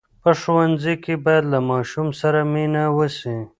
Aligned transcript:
په 0.21 0.31
ښوونځي 0.41 0.95
کې 1.03 1.13
باید 1.25 1.45
له 1.53 1.59
ماشوم 1.69 2.07
سره 2.21 2.39
مینه 2.53 2.83
وسي. 2.97 3.37